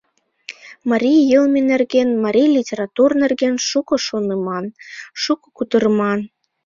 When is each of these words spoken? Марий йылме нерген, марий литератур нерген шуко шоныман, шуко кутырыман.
Марий 0.89 1.19
йылме 1.31 1.59
нерген, 1.71 2.09
марий 2.23 2.49
литератур 2.57 3.09
нерген 3.23 3.55
шуко 3.67 3.95
шоныман, 4.07 4.65
шуко 5.21 5.47
кутырыман. 5.57 6.19